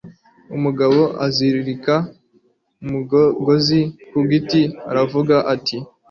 [0.55, 1.95] umugabo azirika
[2.83, 5.77] umugozi ku giti, aravuga ati